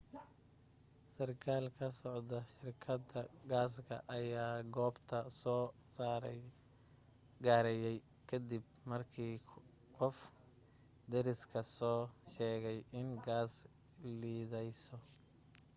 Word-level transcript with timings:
sarkaal 1.15 1.65
ka 1.77 1.87
socda 2.01 2.39
shirkadda 2.53 3.21
gaasta 3.51 3.95
ayaa 4.17 4.55
goobta 4.75 5.17
soo 5.41 5.63
gaarayay 7.45 7.97
ka 8.27 8.37
dib 8.49 8.65
markii 8.91 9.35
qof 9.97 10.17
deriskaa 11.11 11.65
soo 11.77 11.99
sheegay 12.33 12.79
in 12.99 13.07
gaas 13.25 13.53
liidayso 14.19 14.95